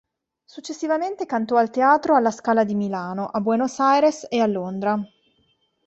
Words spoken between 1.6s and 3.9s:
Teatro alla Scala di Milano, a Buenos